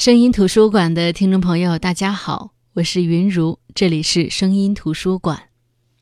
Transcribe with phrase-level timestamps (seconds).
[0.00, 5.38] 声音图书馆的听众朋友，大家好，我是云如，这里是声音图书馆。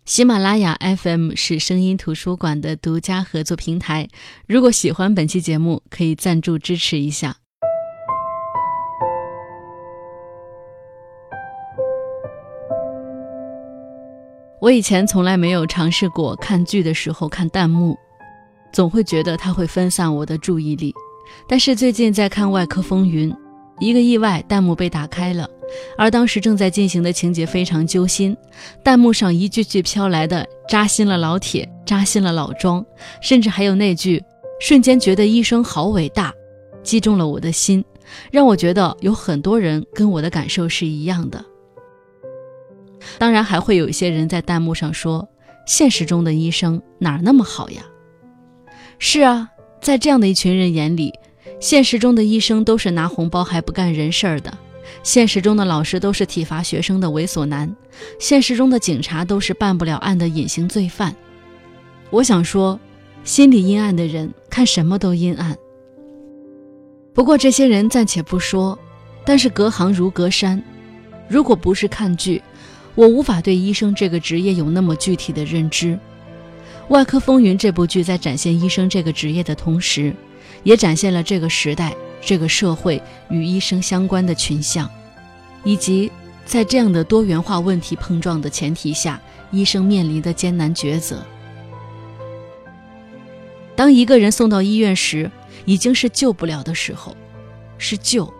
[0.04, 4.06] 喜马拉雅 FM 是声音图书馆的独家合作平台。
[4.46, 7.38] 如果喜欢本期节目，可以赞助支持一下。
[14.60, 17.98] 我以前从来没有尝试过看剧的时候看弹幕，
[18.72, 20.94] 总会觉得它会分散我的注意力。
[21.48, 23.28] 但是最近在看《外科风云》，
[23.80, 25.48] 一个意外，弹幕被打开了，
[25.96, 28.36] 而当时正在进行的情节非常揪心，
[28.82, 32.84] 弹幕上一句句飘来的扎心了老铁，扎心了老庄，
[33.20, 34.22] 甚至还有那句
[34.60, 36.32] 瞬间觉得医生好伟大，
[36.82, 37.84] 击中了我的心，
[38.32, 41.44] 让我觉得有很多人跟我的感受是一样的。
[43.16, 45.26] 当然，还会有一些人在弹幕上说
[45.66, 47.82] ：“现实中的医生哪那么好呀？”
[48.98, 49.48] 是啊，
[49.80, 51.12] 在这样的一群人眼里，
[51.60, 54.50] 现实中的医生都是拿红包还不干人事儿的；
[55.02, 57.68] 现实中的老师都是体罚学生的猥琐男；
[58.20, 61.14] 现实中的警察都是办不了案的隐形罪犯。
[62.10, 62.78] 我想说，
[63.24, 65.56] 心里阴暗的人看什么都阴暗。
[67.12, 68.78] 不过这些人暂且不说，
[69.24, 70.62] 但是隔行如隔山，
[71.28, 72.40] 如果不是看剧，
[72.94, 75.88] 我无法对医生这个职业有那么具体的认知，
[76.88, 80.14] 《外科风云》这部剧在展现医生这个职业的同时，
[80.68, 84.86] 也展现了这个时代、这个社会与医生相关的群像，
[85.64, 86.12] 以及
[86.44, 89.18] 在这样的多元化问题碰撞的前提下，
[89.50, 91.24] 医生面临的艰难抉择。
[93.74, 95.30] 当一个人送到医院时，
[95.64, 97.16] 已经是救不了的时候，
[97.78, 98.30] 是救，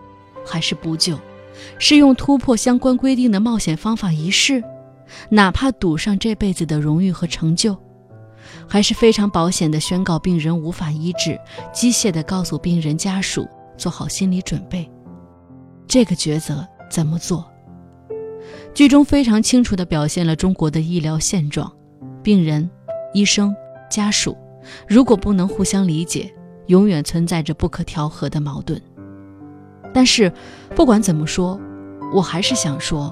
[0.45, 1.17] 还是不救？
[1.79, 4.63] 是用突破相关规定的冒险方法一试，
[5.29, 7.75] 哪怕赌上这辈子的荣誉和成就，
[8.69, 11.39] 还是非常保险的宣告病人无法医治，
[11.73, 14.89] 机械的告诉病人家属做好心理准备。
[15.87, 17.43] 这个抉择怎么做？
[18.73, 21.71] 剧中非常清楚地表现了中国的医疗现状：
[22.21, 22.69] 病人、
[23.11, 23.55] 医生、
[23.89, 24.37] 家属，
[24.87, 26.31] 如果不能互相理解，
[26.67, 28.79] 永远存在着不可调和的矛盾。
[29.91, 30.31] 但是，
[30.75, 31.59] 不管怎么说，
[32.13, 33.11] 我还是想说，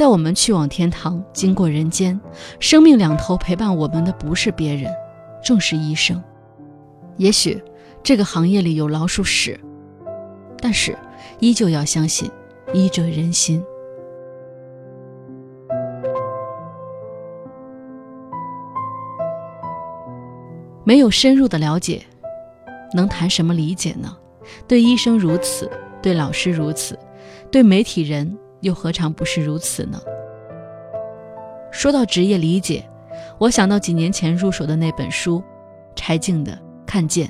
[0.00, 2.18] 在我们去往天堂、经过人间，
[2.58, 4.90] 生命两头陪伴我们的不是别人，
[5.44, 6.24] 正是医生。
[7.18, 7.62] 也许
[8.02, 9.60] 这个行业里有老鼠屎，
[10.56, 10.96] 但是
[11.38, 12.30] 依旧要相信
[12.72, 13.62] 医者仁心。
[20.82, 22.00] 没有深入的了解，
[22.94, 24.16] 能谈什么理解呢？
[24.66, 25.70] 对医生如此。
[26.00, 26.98] 对老师如此，
[27.50, 30.00] 对媒体人又何尝不是如此呢？
[31.72, 32.84] 说到职业理解，
[33.38, 35.42] 我想到几年前入手的那本书，
[35.94, 36.52] 柴静的
[36.84, 37.28] 《看见》。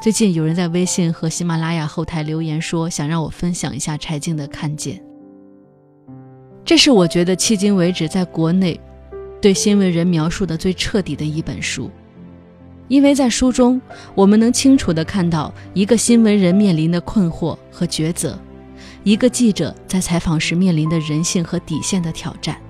[0.00, 4.96] 最近有人在微信和喜马拉雅后台留言说，想让我分享一下柴静的《看见》。
[6.64, 8.78] 这是我觉得迄今为止在国内
[9.40, 11.90] 对新闻人描述的最彻底的一本书。
[12.88, 13.80] 因为在书中，
[14.14, 18.38] 我们能清楚地看到一个新闻人面临的困惑和抉择，
[19.02, 22.60] 一个记者在采访时面临的人性和底线的挑战。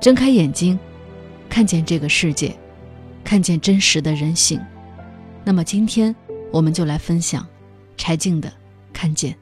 [0.00, 0.78] 睁开眼睛，
[1.48, 2.52] 看见这个世界，
[3.22, 4.60] 看见真实的人性。
[5.44, 6.14] 那么今天，
[6.50, 7.46] 我们就来分享
[7.96, 8.48] 柴静的
[8.92, 9.32] 《看见》。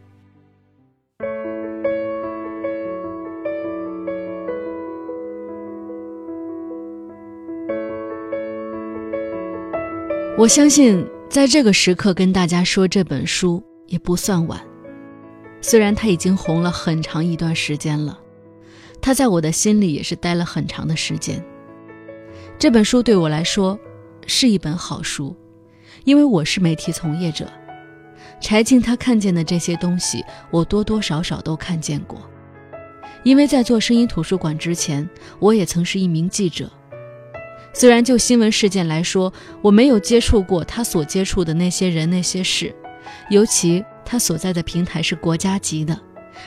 [10.37, 14.68] 我相信，在这个时刻跟大家说这本书也不算晚。
[15.60, 18.19] 虽然它已经红了很长一段时间了，
[19.00, 21.44] 它在我的心里也是待了很长的时间。
[22.58, 23.78] 这本书对我来说
[24.26, 25.36] 是一本好书，
[26.04, 27.48] 因为我是媒体从业者。
[28.41, 32.20] 柴静他看见的这些东西，我多多少少都看见过。
[33.25, 35.08] 因为在做声音图书馆之前，
[35.40, 36.70] 我也曾是一名记者。
[37.72, 42.75] 虽然就新闻事件来说，我没有接触过他所接触的那些人那些事，
[43.30, 45.98] 尤其他所在的平台是国家级的，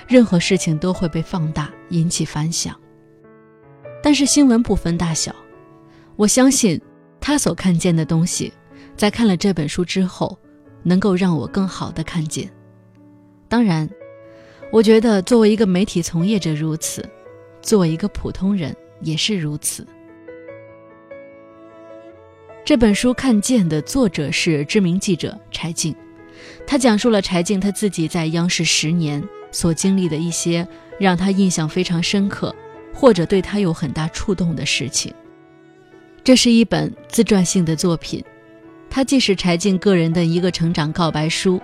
[0.07, 2.75] 任何事情都会被放大，引起反响。
[4.03, 5.35] 但是新闻不分大小，
[6.16, 6.81] 我相信
[7.19, 8.52] 他所看见的东西，
[8.96, 10.37] 在看了这本书之后，
[10.84, 12.49] 能够让我更好的看见。
[13.47, 13.87] 当然，
[14.72, 17.07] 我觉得作为一个媒体从业者如此，
[17.61, 19.85] 作为一个普通人也是如此。
[22.64, 25.96] 这本书《看见》的作者是知名记者柴静，
[26.66, 29.22] 他讲述了柴静他自己在央视十年
[29.52, 30.67] 所经历的一些
[30.99, 32.55] 让他印象非常深刻，
[32.93, 35.14] 或者对他有很大触动的事情。
[36.23, 38.23] 这是一本自传性的作品，
[38.90, 41.59] 它既是柴静个人的一个成长告白书，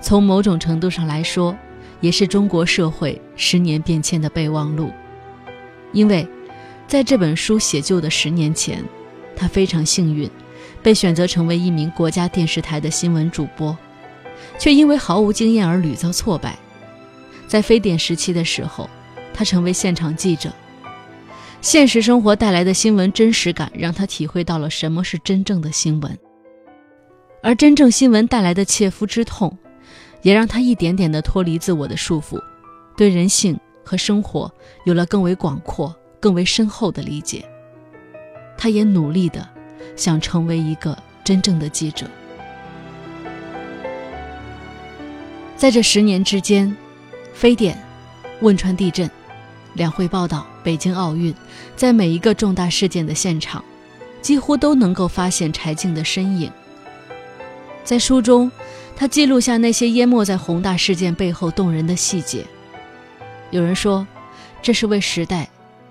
[0.00, 1.56] 从某种程度上来说，
[2.00, 4.90] 也是中国社会十年变迁的备忘录。
[5.92, 6.26] 因为，
[6.86, 8.84] 在这本书写就的十年前，
[9.34, 10.28] 他非常幸运，
[10.82, 13.74] 被选择成为一名国家电视台的新闻主播，
[14.58, 16.56] 却因为毫无经验而屡遭挫败。
[17.46, 18.88] 在非典时期的时候，
[19.32, 20.50] 他成为现场记者。
[21.60, 26.18] 现实生活带来的新闻真实感，让他体会到了什么是真正的新闻。
[27.42, 29.56] 而真正新闻带来的切肤之痛，
[30.22, 32.38] 也让他一点点的脱离自我的束缚，
[32.96, 34.52] 对人性和生活
[34.84, 37.44] 有了更为广阔、更为深厚的理解。
[38.56, 39.48] 他也努力的
[39.96, 42.06] 想成为一个真正的记者。
[45.64, 46.76] 在这十年之间，
[47.32, 47.82] 非典、
[48.42, 49.10] 汶川地震。
[49.72, 51.34] 两会报道，北京奥运，
[51.74, 53.64] 在每一个重大事件的现场，
[54.20, 56.52] 几乎都能够发现柴静的身影。
[57.82, 58.52] 在书中，
[58.94, 62.44] 他记录下那些淹没在宏大事件背后动人的细节。
[63.50, 64.06] 有人说，
[64.60, 65.48] 这是为时代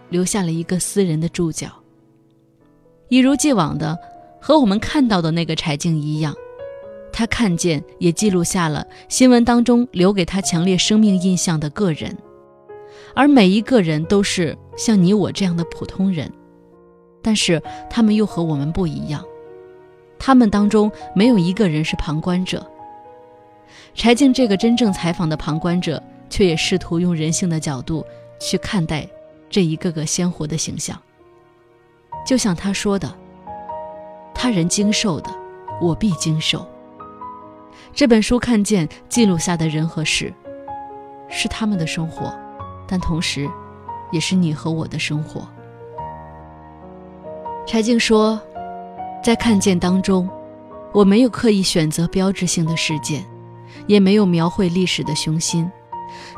[0.10, 1.70] 留下了一个私人的注脚。
[3.10, 3.98] 一如既往的，
[4.40, 6.32] 和我们看到的那个柴静一样，
[7.14, 12.18] 他看见也记录下了新闻当中留给他强烈生命印象的个人。
[13.16, 16.32] 而每一个人都是像你我这样的普通人，
[17.22, 19.24] 但是他们又和我们不一样。
[20.18, 22.66] 他们当中没有一个人是旁观者。
[23.94, 28.04] 柴静这个真正采访的旁观者，却也试图用人性的角度
[28.40, 29.08] 去看待
[29.48, 31.00] 这一个个鲜活的形象。
[32.26, 33.14] 就像他说的
[34.34, 35.30] ：“他人经受的，
[35.80, 36.68] 我必经受。”
[37.96, 40.34] 这本书看见记录下的人和事，
[41.30, 42.34] 是他们的生活。
[42.88, 43.48] 但同时，
[44.12, 45.48] 也是你和我的生活。
[47.68, 48.42] 柴静说，
[49.24, 50.28] 在看见当中，
[50.92, 53.24] 我没有刻意选择标志性的事件，
[53.86, 55.70] 也没有描绘历史的雄心。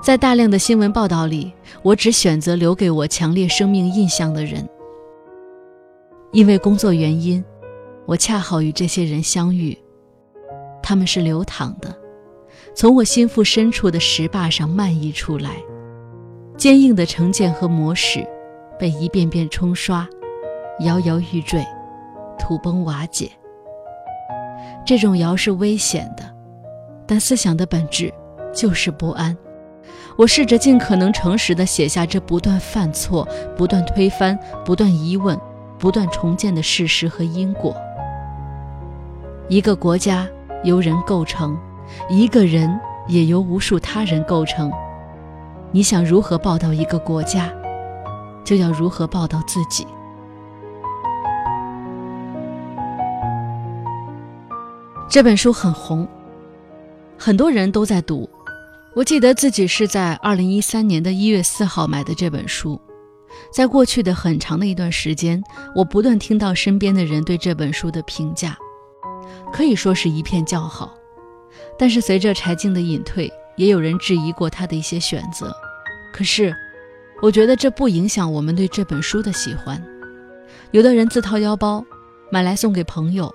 [0.04, 1.54] 在大量的新闻报道里，
[1.84, 4.68] 我只选择留给我强烈生命印象的人。
[6.34, 7.44] 因为工作原因，
[8.06, 9.78] 我恰好与这些人相遇。
[10.88, 11.92] 他们是流淌的，
[12.76, 15.56] 从我心腹深处的石坝上漫溢出来。
[16.56, 18.24] 坚硬的成见和模式，
[18.78, 20.08] 被一遍遍冲刷，
[20.82, 21.66] 摇摇欲坠，
[22.38, 23.32] 土崩瓦解。
[24.86, 26.24] 这种摇是危险的，
[27.08, 28.14] 但思想的本质
[28.54, 29.36] 就是不安。
[30.16, 33.28] 我试着尽可能诚实地写下这不断犯错、
[33.58, 35.36] 不断推翻、不断疑问、
[35.80, 37.76] 不断重建的事实和因果。
[39.50, 40.28] 一个国家
[40.66, 41.56] 由人构成，
[42.10, 44.72] 一个人也由无数他人构成。
[45.72, 47.54] 你想如何报道一个国家，
[48.44, 49.86] 就要如何报道自己。
[55.08, 56.08] 这本书很红，
[57.18, 58.28] 很多人都在读。
[58.96, 62.82] 我记得自己是在二零一三年的一月四号买的这本书。
[63.52, 65.44] 在过去的很长的一段时间，
[65.76, 68.58] 我不断听到身边的人对这本书的评价，
[69.52, 70.96] 可以说是一片叫好。
[71.78, 75.54] 但是随着柴静的隐退，也有人质疑过他的一些选择。
[76.14, 76.56] 可是，
[77.22, 79.82] 我觉得这不影响我们对这本书的喜欢。
[80.72, 81.84] 有的人自掏腰包
[82.30, 83.34] 买来送给朋友，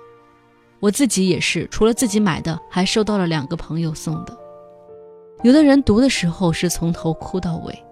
[0.79, 4.37] 我自己也是，除了自己买的，还收到了两个朋友送的。
[5.43, 7.83] 有的人读的时候是从头哭到尾。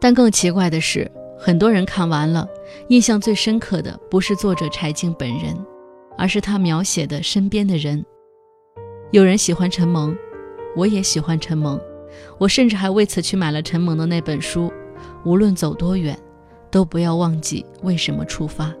[0.00, 2.46] 但更奇怪的是，很多人看完了，
[2.88, 5.56] 印象最深刻的不是作者柴静本人，
[6.16, 8.04] 而是他描写的身边的人。
[9.10, 10.16] 有人喜欢陈萌，
[10.76, 11.80] 我也喜欢陈萌。
[12.38, 14.72] 我甚至还为此去买了陈萌的那本书，
[15.24, 16.18] 无论走多远，
[16.70, 18.72] 都不要忘记为什么出发。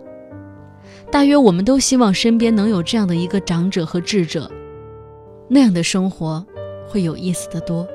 [1.10, 4.50] 大约我们都希望身边能有这样的一个长者和智者，
[5.48, 6.44] 那样的生活
[6.86, 7.86] 会有意思的多。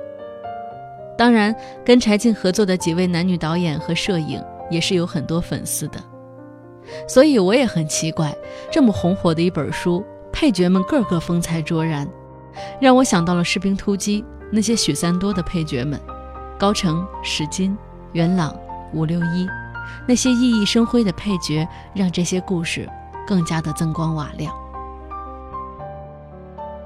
[1.17, 6.03] 当然，跟柴静合作的几位男女导演和摄影也是有很多粉丝的，
[7.07, 8.35] 所以我也很奇怪，
[8.71, 12.07] 这么红火的一本书，配角们个个风采卓然，
[12.79, 14.21] 让我想到了《士兵突击》。
[14.49, 15.99] 那些许三多的配角们，
[16.57, 17.77] 高成、史金、
[18.13, 18.55] 元朗、
[18.93, 19.45] 五六一，
[20.07, 22.87] 那些熠熠生辉的配角，让这些故事
[23.27, 24.53] 更加的增光瓦亮。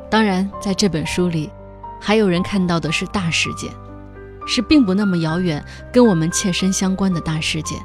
[0.09, 1.51] 当然，在这本书里，
[1.99, 3.71] 还有人看到的是大事件，
[4.47, 7.79] 是并不那么遥远、跟我们切身相关的大事件，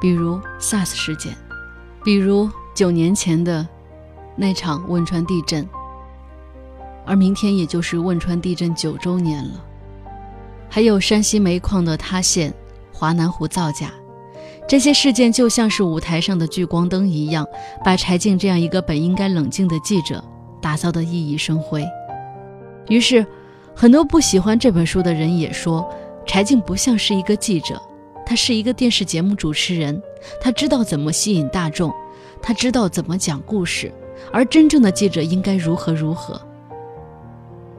[0.00, 1.34] 比如 SARS 事件，
[2.04, 3.66] 比如九年前的
[4.36, 5.66] 那场汶川地震。
[7.06, 9.62] 而明天也就是汶川地震九周年了，
[10.70, 12.50] 还有山西煤矿的塌陷、
[12.90, 13.92] 华南湖造假，
[14.66, 17.46] 这些事件就像是舞台上的聚光灯一样，
[17.84, 20.24] 把柴静这样一个本应该冷静的记者
[20.62, 21.86] 打造得熠熠生辉。
[22.88, 23.26] 于是，
[23.74, 25.86] 很多不喜欢这本书的人也说，
[26.26, 27.78] 柴静不像是一个记者，
[28.26, 30.02] 他是一个电视节目主持人，
[30.40, 31.92] 他知道怎么吸引大众，
[32.40, 33.92] 他知道怎么讲故事，
[34.32, 36.40] 而真正的记者应该如何如何。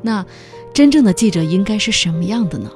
[0.02, 0.24] 那，
[0.74, 2.70] 真正的记者应该是什么样的呢？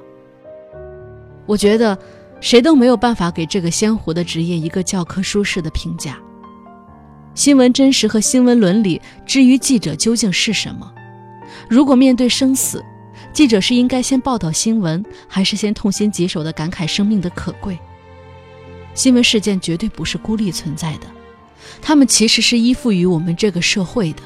[1.45, 1.97] 我觉得，
[2.41, 6.17] 谁都没有办法给这个鲜活的职业一个教科书式的评价。
[7.35, 10.91] 新闻真实和新闻伦理，至于记者究竟是什么？
[11.69, 12.83] 如果面对生死，
[13.31, 17.77] 记者是应该先报道新闻，还是先痛心疾首地感慨生命的可贵？
[18.95, 21.07] 新闻事件绝对不是孤立存在的，
[21.81, 24.21] 他们其实是依附于我们这个社会的。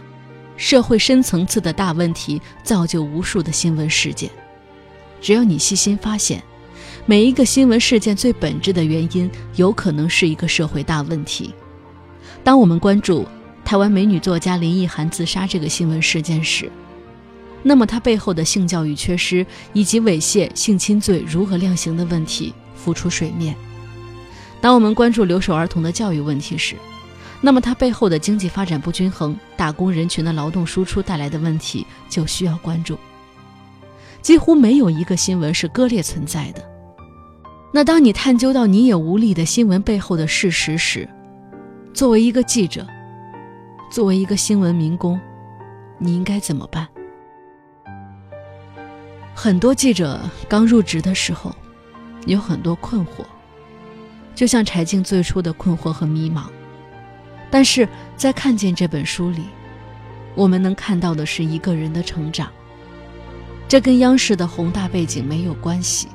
[0.56, 4.30] 社会深层次的大问题造就无数的新闻事件。
[5.20, 6.42] 只要你细心发现，
[7.06, 11.54] 每一个新闻事件最本质的原因，有可能是一个社会大问题。
[12.44, 13.28] 当我们关注
[13.66, 16.72] 台湾美女作家林奕涵自杀这个新闻事件时，
[17.64, 23.56] 那么，他背后的性教育缺失以及猥亵、性侵罪如何量刑的问题浮出水面。
[24.60, 26.76] 当我们关注留守儿童的教育问题时，
[27.42, 32.98] 那么他背后的经济发展不均衡、打工人群的劳动输出带来的问题就需要关注。
[34.22, 36.64] 几乎没有一个新闻是割裂存在的。
[37.74, 41.08] 那当你探究到你也无力的新闻背后的事实时，
[41.94, 42.86] 作为一个记者，
[43.92, 45.20] 作为一个新闻民工，
[45.98, 46.88] 你应该怎么办？
[49.36, 51.54] 很多记者刚入职的时候，
[52.28, 53.26] 有很多困惑，
[54.36, 56.44] 就像柴静最初的困惑和迷茫。
[57.50, 59.44] 但是在看见这本书里，
[60.36, 62.50] 我们能看到的是一个人的成长。
[63.68, 66.08] 这跟央视的宏大背景没有关系，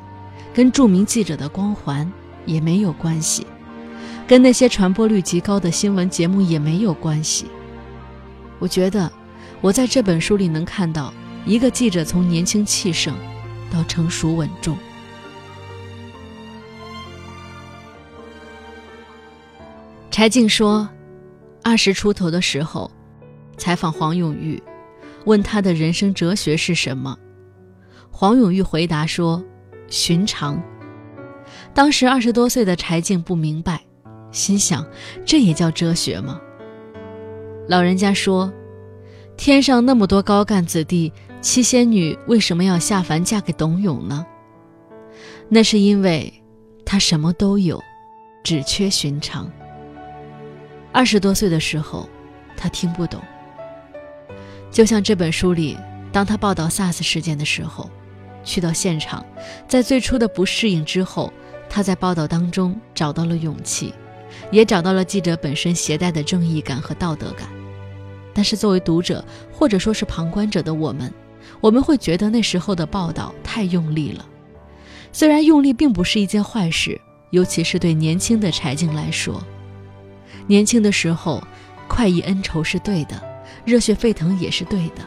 [0.54, 2.10] 跟著名记者的光环
[2.46, 3.46] 也没有关系，
[4.26, 7.46] 跟那些传播率极高的新闻节目也没有关系。
[8.60, 9.10] 我觉得，
[9.60, 11.12] 我在这本书里能看到。
[11.44, 13.16] 一个记者从年轻气盛
[13.72, 14.76] 到成熟稳重。
[20.10, 20.88] 柴静说，
[21.62, 22.90] 二十出头的时候，
[23.56, 24.60] 采访黄永玉，
[25.26, 27.16] 问他的人生哲学是什么。
[28.10, 29.42] 黄永玉回答说
[29.88, 30.60] ：“寻常。”
[31.72, 33.80] 当时二十多岁的柴静不明白，
[34.32, 34.84] 心想：
[35.24, 36.40] 这也叫哲学吗？
[37.68, 38.52] 老人家说
[39.36, 44.26] ：“天上那么多高干子弟。”七仙女为什么要下凡嫁给董永呢？
[45.48, 46.32] 那是因为
[46.84, 47.80] 她什么都有，
[48.42, 49.50] 只缺寻常。
[50.92, 52.08] 二十多岁的时候，
[52.56, 53.22] 他听不懂。
[54.70, 55.78] 就像这本书里，
[56.10, 57.88] 当他报道 SARS 事件的时候，
[58.42, 59.24] 去到现场，
[59.68, 61.32] 在最初的不适应之后，
[61.70, 63.94] 他在报道当中找到了勇气，
[64.50, 67.48] 也找到了记者本身携带的正义感和道德感。
[68.34, 71.12] 但是作为读者，或者说是旁观者的我们，
[71.60, 74.24] 我们会觉得那时候的报道太用力了，
[75.12, 77.00] 虽然用力并不是一件坏事，
[77.30, 79.42] 尤其是对年轻的柴静来说。
[80.46, 81.42] 年轻的时候，
[81.88, 83.20] 快意恩仇是对的，
[83.64, 85.02] 热血沸腾也是对的。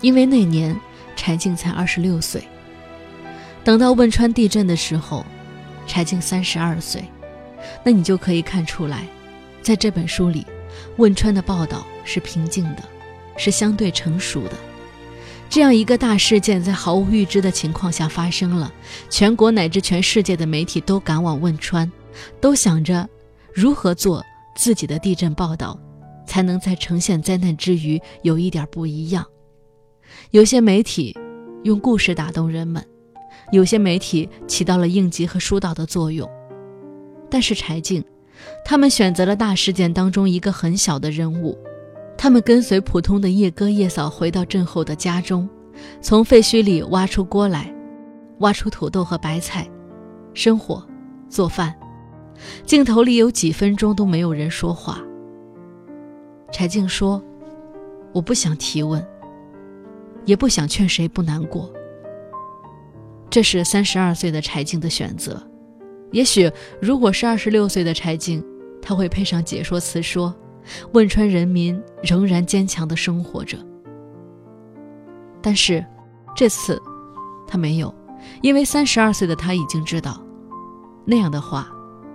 [0.00, 0.78] 因为那年
[1.16, 2.42] 柴静才二十六岁，
[3.64, 5.26] 等到汶川地震的时候，
[5.86, 7.04] 柴静三十二岁，
[7.82, 9.04] 那你就可以看出来，
[9.60, 10.46] 在这本书里，
[10.98, 12.82] 汶川的报道是平静的。
[13.38, 14.52] 是相对成熟的，
[15.48, 18.70] 这样一个大事件在毫无预知的情况下发生了，
[19.08, 21.90] 全国乃至全世界的媒体都赶往汶川，
[22.40, 23.08] 都想着
[23.54, 24.22] 如何做
[24.56, 25.78] 自己的地震报道，
[26.26, 29.24] 才能在呈现灾难之余有一点不一样。
[30.32, 31.16] 有些媒体
[31.62, 32.84] 用故事打动人们，
[33.52, 36.28] 有些媒体起到了应急和疏导的作用，
[37.30, 38.04] 但是柴静，
[38.64, 41.56] 他们选择了大事件当中一个很小的人物。
[42.18, 45.48] 他们跟随普通的叶哥叶嫂回到震后的家中，
[46.00, 47.72] 从废墟里挖出锅来，
[48.40, 49.70] 挖出土豆和白菜，
[50.34, 50.84] 生火
[51.28, 51.72] 做饭。
[52.66, 55.00] 镜头里有几分钟都没有人说话。
[56.50, 57.22] 柴静说
[58.12, 59.04] ：“我不想提问，
[60.24, 61.72] 也不想劝谁不难过。”
[63.30, 65.40] 这是三十二岁的柴静的选择。
[66.10, 68.44] 也许如果是二十六岁的柴静，
[68.82, 70.34] 他会配上解说词说。
[70.92, 73.58] 汶川人民仍然坚强地生活着，
[75.40, 75.84] 但是
[76.34, 76.80] 这次
[77.46, 77.94] 他没有，
[78.42, 80.22] 因为三十二岁的他已经知道，
[81.04, 81.70] 那样的话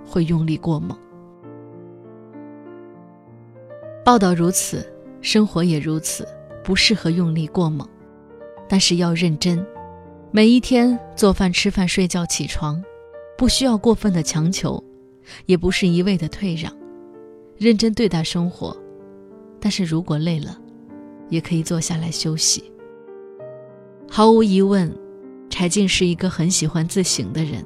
[0.05, 0.97] 会用力过猛。
[4.05, 4.85] 报道如此，
[5.21, 6.27] 生活也如此，
[6.63, 7.87] 不适合用力过猛，
[8.67, 9.65] 但是要认真。
[10.31, 12.83] 每一天做饭、吃饭、睡觉、起床，
[13.37, 14.83] 不需要过分的强求，
[15.45, 16.73] 也不是一味的退让。
[17.57, 18.75] 认真对待生活，
[19.59, 20.57] 但是如果累了，
[21.29, 22.63] 也可以坐下来休息。
[24.09, 24.93] 毫无疑问，
[25.49, 27.63] 柴静是一个很喜欢自省的人。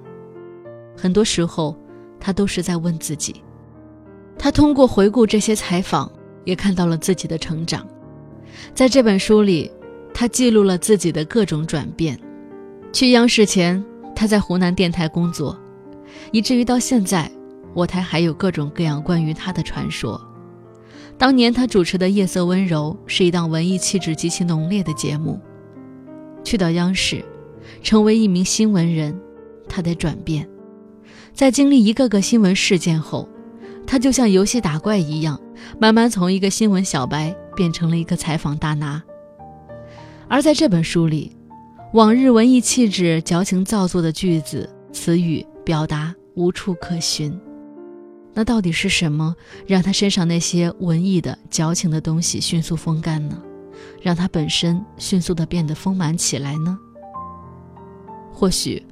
[0.95, 1.75] 很多时候，
[2.19, 3.35] 他都是在问自己。
[4.37, 6.11] 他通过回顾这些采访，
[6.45, 7.87] 也看到了自己的成长。
[8.73, 9.71] 在这本书里，
[10.13, 12.19] 他记录了自己的各种转变。
[12.93, 13.83] 去央视前，
[14.15, 15.57] 他在湖南电台工作，
[16.31, 17.29] 以至于到现在，
[17.77, 20.19] 我台还有各种各样关于他的传说。
[21.15, 25.39] 当年他主持的《夜色温柔》是一档文艺气质极其浓烈的节目。
[26.43, 27.23] 去到央视，
[27.83, 29.15] 成为一名新闻人，
[29.69, 30.49] 他得转变。
[31.35, 33.29] 在经历一个个新闻事件后，
[33.85, 35.39] 他就像游戏打怪一样，
[35.79, 39.03] 慢慢从一个新闻小白变成了一个采访大拿。
[40.27, 41.31] 而在这本书里，
[41.93, 47.39] 往日文艺气质、矫情造作的句子、词语表达无处可寻。
[48.37, 53.41] 那到底是什么让他身上那些文艺的、矫情的东西迅速风干呢？
[53.99, 56.77] 让他本身迅速的变得丰满起来呢？
[58.31, 58.85] 或许，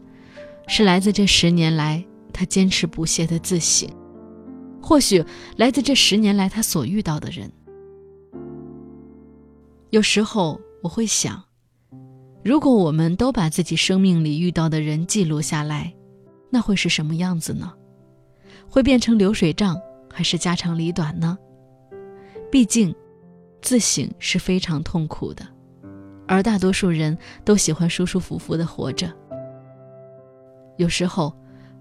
[0.68, 3.88] 是来自这十年来他坚持不懈的自省；
[4.82, 5.24] 或许
[5.58, 7.52] 来自这十年来他所遇到的人。
[9.92, 11.44] 有时候我会想，
[12.44, 15.94] 如果我们都把自己生命里遇到的人记录下来，
[16.50, 17.72] 那会是什么样子呢？
[18.70, 19.80] 会变成流水账，
[20.12, 21.38] 还是家长里短呢？
[22.52, 22.94] 毕竟，
[23.62, 25.46] 自省是非常痛苦的，
[26.28, 29.12] 而大多数人都喜欢舒舒服服的活着。
[30.78, 31.34] 有时候，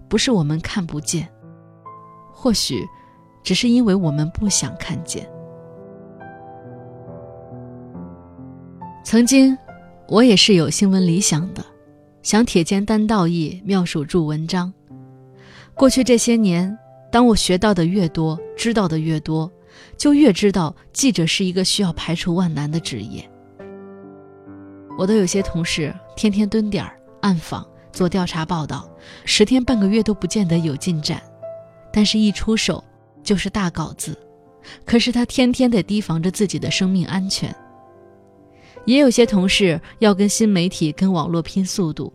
[0.07, 1.29] 不是我们看不见，
[2.33, 2.85] 或许，
[3.43, 5.29] 只是因为我们不想看见。
[9.03, 9.57] 曾经，
[10.07, 11.63] 我也是有新闻理想的，
[12.23, 14.73] 想铁肩担道义，妙手著文章。
[15.75, 16.75] 过去这些年。
[17.11, 19.49] 当我学到的越多，知道的越多，
[19.95, 23.25] 就越知道记者是一个需要排除万难的职业。
[24.97, 28.89] 我的有些同事天天蹲点儿、暗访、做调查报道，
[29.23, 31.21] 十天半个月都不见得有进展，
[31.93, 32.83] 但是一出手
[33.23, 34.17] 就是大稿子。
[34.83, 37.55] 可是他天天得提防着自己的生命安全。
[38.85, 42.11] 也有些同事要跟新媒体、跟网络拼速度，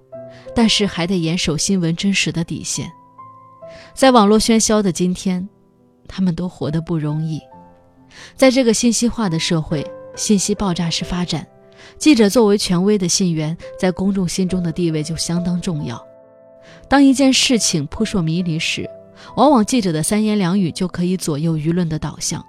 [0.55, 2.91] 但是还得严守新闻真实的底线。
[3.95, 5.49] 在网络喧嚣的今天，
[6.09, 7.41] 他们都活得不容易。
[8.35, 11.47] 在这个信息化的社会，信息爆炸式发展，
[11.99, 16.01] 记者作为权威的信源，在公众心中的地位就相当重要。
[16.89, 18.89] 当一件事情扑朔迷离时，
[19.37, 22.45] 往往记者的三言两语就可以左右舆论的导向。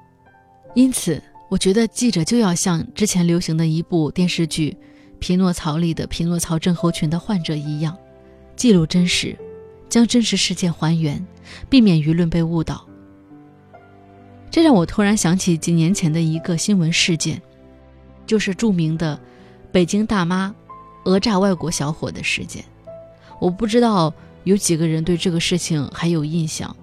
[0.74, 4.72] 因此，我觉得记者就要像之前流行的一部电视剧
[5.20, 7.96] 《匹诺曹》里的匹诺曹症候群的患者一样，
[8.56, 9.38] 记录真实。
[9.92, 11.24] 将真实事件还原，
[11.70, 12.88] 避免舆论被误导。
[14.50, 17.42] 这让我突然想起几年前的一个新闻事件，
[18.26, 19.20] 就是著名的
[19.70, 20.56] 北京大妈
[21.04, 22.64] 讹诈外国小伙的事件。
[23.38, 24.14] 我不知道
[24.46, 26.74] 有几个人对这个事情还有印象。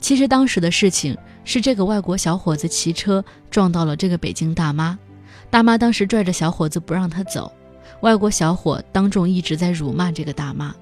[0.00, 1.14] 其实当时的事情
[1.44, 4.98] 是这个外国小伙子骑车撞到了这个北京大妈，
[5.50, 7.52] 大妈当时拽着小伙子不让他走，
[8.00, 10.74] 外国小伙当众一直在辱骂这个大妈。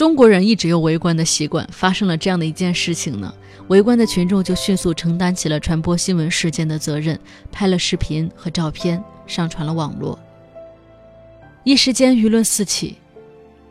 [0.00, 3.34] 中国人一直有围观的习惯，发生了这样的一件事情呢，
[3.68, 7.20] 围观的群众就迅速承担起了传播新闻事件的责任，
[7.52, 10.18] 拍了视频和照片上传了网络。
[11.64, 12.96] 一时间舆论四起，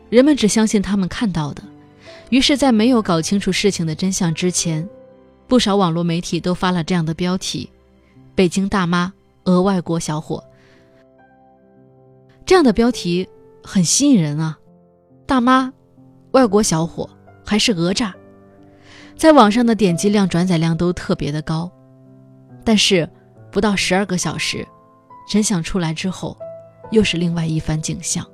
[0.08, 1.64] 人们只相信他们看到的，
[2.28, 4.88] 于是，在没有搞清楚事情的真相之前，
[5.48, 7.68] 不少网络媒体都发了这样的标题
[8.36, 9.12] ：“北京大妈
[9.42, 10.44] 讹外国小伙。”
[12.46, 13.28] 这样的标题
[13.64, 14.56] 很吸引人啊，
[15.26, 15.72] 大妈。
[16.32, 17.08] 外国小伙
[17.44, 18.14] 还是讹诈，
[19.16, 21.70] 在网上的点击量、转载量都特别的高，
[22.64, 23.08] 但是
[23.50, 24.66] 不到十二个小时，
[25.28, 26.36] 真相出来之后，
[26.92, 28.24] 又是另外一番景象。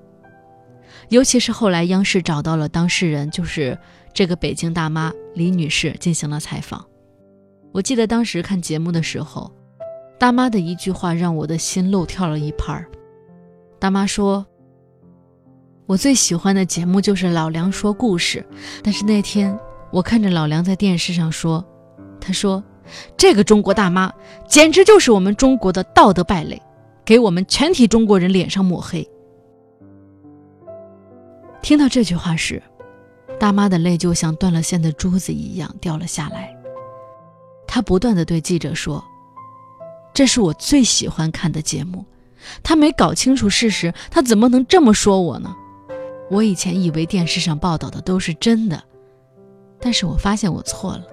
[1.09, 3.78] 尤其是后来央视找到了当事人，就是
[4.12, 6.85] 这个北京大妈李女士进行了采访。
[7.72, 9.50] 我记得当时看节目的时候，
[10.18, 12.87] 大妈的一句话让我的心漏跳了一拍儿。
[13.78, 14.46] 大妈说。
[15.87, 18.44] 我最喜欢的节目就是老梁说故事，
[18.83, 19.57] 但是那天
[19.92, 21.64] 我看着老梁在电视上说，
[22.20, 22.62] 他说
[23.16, 24.12] ：“这个中国大妈
[24.49, 26.61] 简直就是我们中国的道德败类，
[27.05, 29.09] 给我们全体中国人脸上抹黑。”
[31.62, 32.61] 听到这句话时，
[33.38, 36.53] 大妈的泪就像断了线的珠子一样掉了下来。
[37.64, 39.05] 她不断的对记者说
[40.12, 42.05] ：“这是我最喜欢看的节目，
[42.64, 45.55] 他没搞清楚事实，他怎么能这么说我呢？”
[46.30, 48.82] 我以前以为电视上报道的都是真的，
[49.80, 51.04] 但是我发现我错了。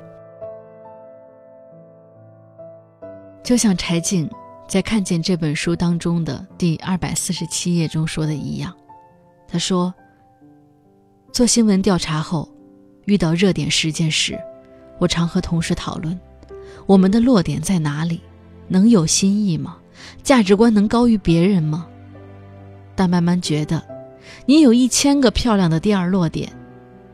[3.43, 4.29] 就像柴静
[4.67, 8.73] 在看见这本书当中的第二百四十七页中说的一样，
[9.47, 9.93] 他说
[11.31, 12.49] ：“做新闻调查后，
[13.05, 14.39] 遇到热点事件时，
[14.97, 16.17] 我常和同事讨论，
[16.85, 18.21] 我们的落点在哪里，
[18.67, 19.77] 能有新意吗？
[20.23, 21.87] 价值观能高于别人吗？
[22.95, 23.83] 但慢慢觉得，
[24.45, 26.51] 你有一千个漂亮的第二落点，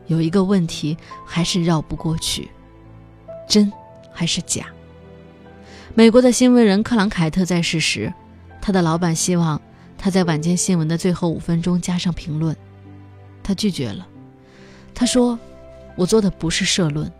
[0.06, 2.50] 有一个问题还是绕不过去：
[3.48, 3.72] 真
[4.12, 4.66] 还是假？”
[5.94, 8.12] 美国的新闻人克朗凯特在世时，
[8.60, 9.60] 他的老板希望
[9.98, 12.56] 他在晚间新闻的最后五分钟加上评论，
[13.42, 14.06] 他拒绝了。
[14.94, 15.38] 他说
[15.96, 17.10] ：“我做的不是社论，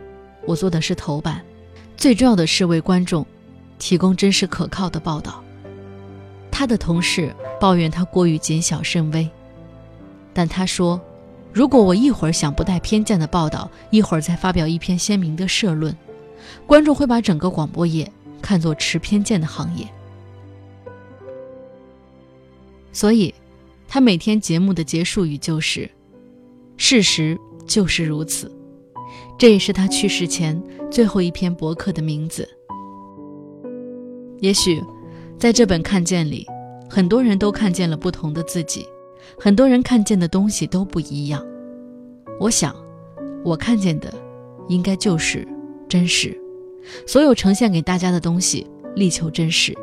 [0.47, 1.43] 我做的是头版，
[1.97, 3.27] 最重要的是为观众
[3.79, 5.43] 提供真实可靠的报道。”
[6.51, 9.29] 他的同事抱怨他过于谨小慎微，
[10.33, 11.01] 但他说
[11.53, 15.97] ：“如果我一会儿想不带偏见的报道，一会儿再发表一篇鲜明的社论，
[16.67, 18.11] 观众会把整个广播业。”
[18.43, 19.87] 看作持偏见的行业，
[22.91, 23.35] 所以，
[23.87, 25.89] 他每天节目的结束语就是
[26.79, 28.51] ：“事实就是如此。”
[29.39, 32.49] 这也是他去世前最后一篇博客的名字。
[34.39, 34.83] 也许，
[35.39, 36.47] 在这本看见里，
[36.89, 38.87] 很多人都看见了不同的自己，
[39.39, 41.45] 很多人看见的东西都不一样。
[42.39, 42.75] 我想，
[43.45, 44.13] 我看见的，
[44.69, 45.47] 应该就是
[45.89, 46.37] 真实。
[47.07, 48.67] 所有呈现给大家的东西，
[48.97, 49.77] 力求真实。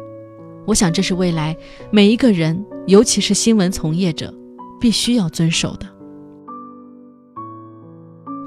[0.65, 1.55] 我想，这是未来
[1.91, 4.33] 每一个人，尤其是新闻从业者，
[4.79, 5.87] 必须要遵守的。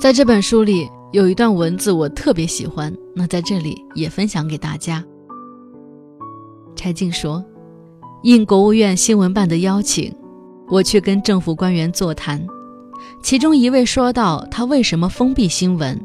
[0.00, 5.04] 在这本书里有一段文字，我特别喜欢，那在这里也分享给大家。
[6.74, 7.44] 柴静说
[8.24, 10.14] ：“应国务院新闻办的邀请，
[10.70, 12.46] 我去跟政府官员座谈，
[13.22, 16.00] 其中一位说到他为什么封闭新闻，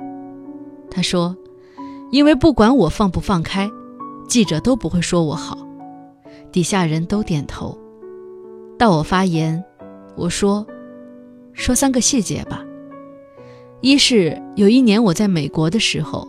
[0.90, 1.36] 他说。”
[2.12, 3.70] 因为不管我放不放开，
[4.28, 5.58] 记者都不会说我好。
[6.52, 7.78] 底下人都点头。
[8.78, 9.62] 到我发言，
[10.16, 10.66] 我说
[11.52, 12.64] ：“说三个细节吧。
[13.82, 16.26] 一是有一年我在美国的时候，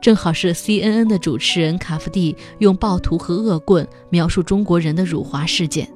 [0.00, 5.86] 正好是 CNN 的主持人卡夫蒂用暴徒和恶棍描述中国人的辱华事件。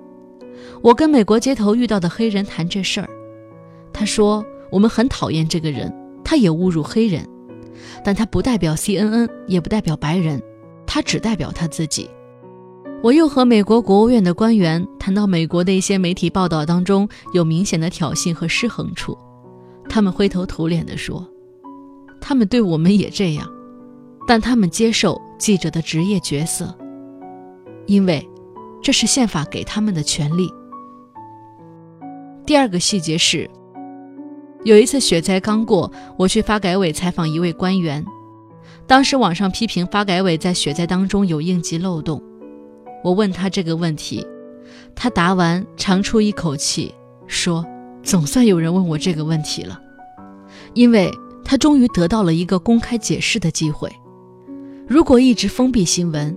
[0.82, 3.08] 我跟美国街头遇到的黑人谈这事儿，
[3.92, 5.92] 他说我们很讨厌这个人，
[6.24, 7.26] 他也侮辱黑人。”
[8.04, 10.40] 但他不代表 CNN，也不代表白人，
[10.86, 12.08] 他只代表他自己。
[13.02, 19.16] 我又和美国国务院的官员谈到美国的一些媒体报道当中有明显的挑衅和失衡处，
[19.88, 21.26] 他们灰头土脸地说
[22.20, 23.48] ：“他们对我们也这样，
[24.26, 26.74] 但他们接受记者的职业角色，
[27.86, 28.26] 因为
[28.82, 30.52] 这是宪法给他们的权利。”
[32.50, 33.48] 第二个细节是。
[34.64, 38.04] 有一次雪灾刚过，我去发改委采访一位官员。
[38.88, 42.20] 当时网上批评发改委在雪灾当中有应急漏洞，
[43.04, 44.26] 我问他这个问题，
[44.96, 46.92] 他答完长出一口气，
[47.28, 47.64] 说
[48.02, 49.80] ：“总算有人问我这个问题了，
[50.74, 51.08] 因为
[51.44, 53.88] 他终于得到了一个公开解释的机会。
[54.88, 56.36] 如果一直封闭新闻，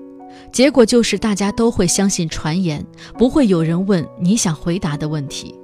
[0.51, 2.85] 结果就是大家都会相信传言，
[3.17, 5.55] 不会有人问你想回答的问题。”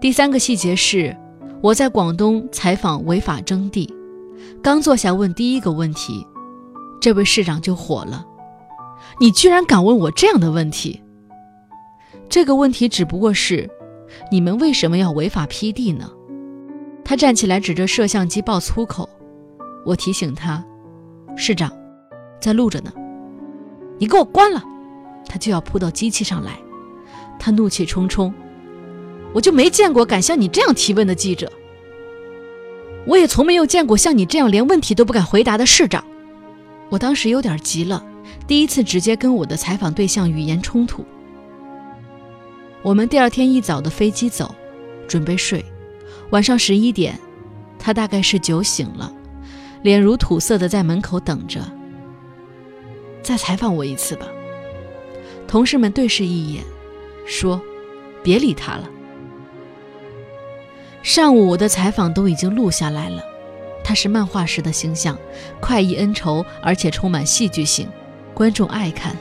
[0.00, 1.14] 第三个细节是，
[1.60, 3.92] 我在广东采访违法征地，
[4.62, 6.26] 刚坐下问第一个问题，
[6.98, 8.24] 这位市长就火了
[9.20, 11.02] ：“你居然敢问我这样的问题？
[12.30, 13.68] 这个问题只不过是，
[14.32, 16.10] 你们为什么要违法批地呢？”
[17.04, 19.06] 他站起来指着摄像机爆粗口，
[19.84, 20.64] 我提醒他
[21.36, 21.70] ：“市长，
[22.40, 22.90] 在录着呢，
[23.98, 24.64] 你给我关了！”
[25.28, 26.58] 他就要扑到机器上来，
[27.38, 28.32] 他怒气冲冲。
[29.32, 31.50] 我就没见过敢像你这样提问的记者，
[33.06, 36.04] 我也从没有见过像你这样连问题都不敢回答的市长。
[36.88, 38.04] 我当时有点急了，
[38.46, 41.04] 第一次直接跟我的采访对象语言冲突。
[42.82, 44.54] 我们第二天一早的飞机走，
[45.06, 45.64] 准备睡。
[46.30, 47.18] 晚上十一点，
[47.78, 49.12] 他大概是酒醒了，
[49.82, 51.60] 脸如土色的在门口等着。
[53.22, 54.26] 再采访我一次吧。
[55.46, 56.64] 同事们对视一眼，
[57.26, 57.60] 说
[58.22, 58.88] ：“别理他了。”
[61.02, 63.24] 上午我的采访都已经录下来了，
[63.82, 65.18] 他是漫画式的形象，
[65.58, 67.88] 快意恩仇，而且充满戏剧性，
[68.34, 69.16] 观众爱看。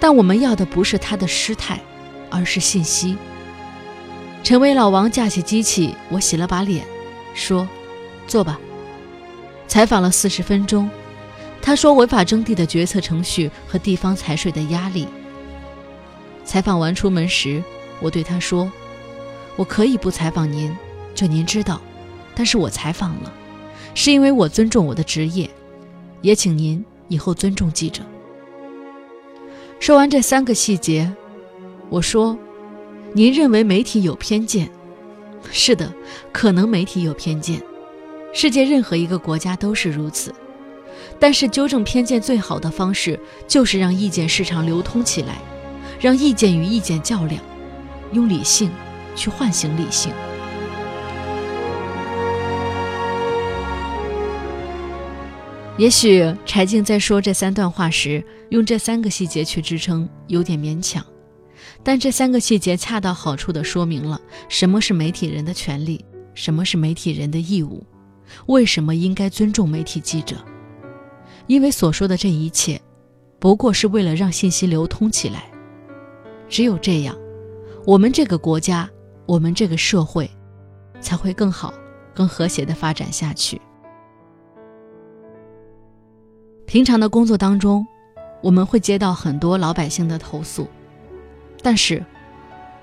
[0.00, 1.80] 但我们要的不是他的失态，
[2.28, 3.16] 而是信息。
[4.42, 6.84] 陈伟老王架起机器，我洗了把脸，
[7.32, 7.68] 说
[8.26, 8.58] ：“坐吧。”
[9.68, 10.90] 采访了四十分钟，
[11.62, 15.06] 他说违法征地的决策程序和地方财税的压力。
[16.44, 17.62] 采访完出门时，
[18.00, 18.68] 我对他说。
[19.56, 20.74] 我可以不采访您，
[21.14, 21.80] 就您知道，
[22.34, 23.32] 但是我采访了，
[23.94, 25.48] 是因为我尊重我的职业，
[26.22, 28.02] 也请您以后尊重记者。
[29.78, 31.12] 说完这三个细节，
[31.90, 32.38] 我说
[33.12, 34.70] ：“您认为媒体有偏见？
[35.50, 35.92] 是的，
[36.32, 37.60] 可能媒体有偏见，
[38.32, 40.32] 世界任何一个国家都是如此。
[41.18, 45.38] 但是纠正偏见最好的方式，就是让意见市场流通起来，
[46.00, 47.42] 让意见与意见较量，
[48.12, 48.70] 用理性
[49.14, 50.12] 去唤醒理性。”
[55.78, 61.04] 也许柴静在说这三段话时，用这三个细节去支撑，有点勉强。
[61.82, 67.84] 但这三个细节恰到好处地说明了什么是媒体人的权利，什么是媒体人的义务，
[68.46, 70.36] 为什么应该尊重媒体记者。
[71.48, 72.80] 因为所说的这一切，
[73.40, 75.50] 不过是为了让信息流通起来。
[76.48, 77.16] 只有这样，
[77.84, 78.88] 我们这个国家，
[79.26, 80.30] 我们这个社会，
[81.00, 81.72] 才会更好、
[82.14, 83.60] 更和谐的发展下去。
[86.66, 87.86] 平常的工作当中，
[88.42, 90.66] 我们会接到很多老百姓的投诉，
[91.62, 92.04] 但是，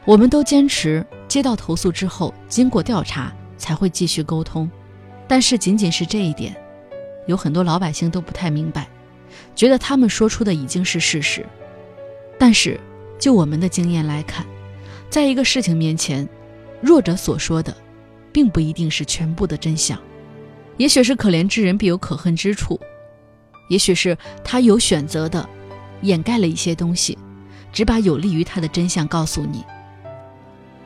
[0.06, 4.69] 我们都坚持接到投诉之后，经过调查才会继续沟通。
[5.28, 6.56] 但是，仅仅是这一点，
[7.28, 8.88] 有很多老百姓都不太明白，
[9.56, 11.45] 觉得他们说出的已经是事实。
[12.38, 12.80] 但是，
[13.19, 14.45] 就我们的经验来看，
[15.10, 16.28] 在一个事情面前，
[16.82, 17.76] 弱者所说的，
[18.32, 20.00] 并不一定是全部的真相，
[20.78, 22.80] 也许是可怜之人必有可恨之处。
[23.69, 25.48] 也许是他有选择的，
[26.02, 27.17] 掩盖了一些东西，
[27.74, 29.63] 只把有利于他的真相告诉你，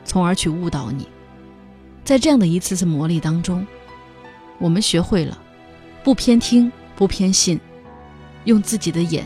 [0.06, 1.08] 从而去误导你。
[2.06, 3.66] 在这样的一次次磨砺当中，
[4.58, 5.38] 我们学会了
[6.04, 7.60] 不偏听、不偏信，
[8.46, 9.26] 用自己的眼，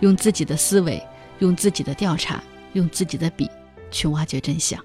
[0.00, 1.02] 用自己的思维，
[1.38, 3.50] 用自己的调查，用自己的笔
[3.96, 4.84] 去挖掘真相。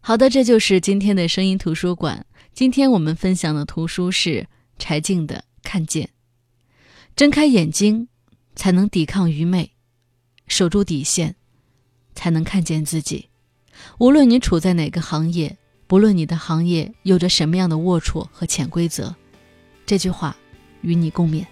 [0.00, 2.26] 好的，这就是今天的声音图书馆。
[2.52, 4.46] 今天我们分享的图书是
[4.78, 5.44] 柴静的。
[5.62, 6.10] 看见，
[7.16, 8.08] 睁开眼睛，
[8.54, 9.70] 才能抵抗愚昧；
[10.46, 11.36] 守住底线，
[12.14, 13.28] 才能看见自己。
[13.98, 19.14] 无论你处在哪个行业，不论你的行业有着什么样的龌龊和潜规则，
[19.84, 20.36] 这句话
[20.80, 21.44] 与你共勉。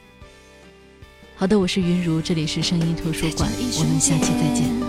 [1.34, 4.85] 好的，我是云如，这里是声音图书馆，我们下期再见。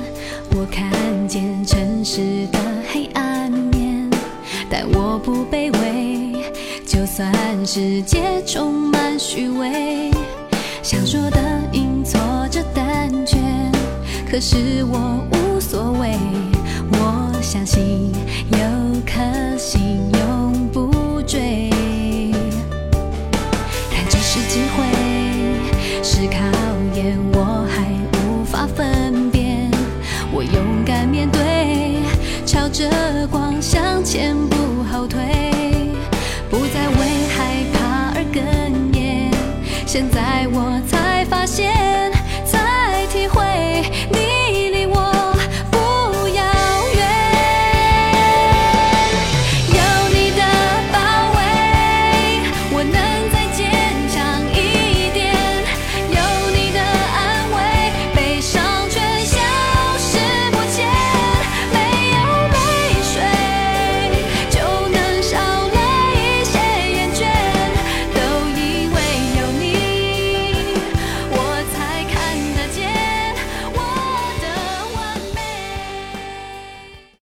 [0.55, 2.60] 我看见城市的
[2.91, 4.10] 黑暗面，
[4.69, 6.51] 但我不卑微。
[6.86, 7.31] 就算
[7.65, 10.12] 世界充满虚伪，
[10.81, 11.39] 想说的
[11.71, 13.38] 阴错着胆怯，
[14.29, 16.17] 可是我无所谓。
[16.91, 18.12] 我相信
[18.51, 18.57] 有
[19.05, 21.69] 颗心永不坠，
[23.91, 26.38] 但这是机会，是考
[26.95, 28.07] 验，我还。
[30.38, 31.97] 我勇敢面对，
[32.45, 32.88] 朝着
[33.32, 35.19] 光向前不后退。
[36.47, 39.32] 不再为害怕而哽咽，
[39.88, 41.07] 现在我。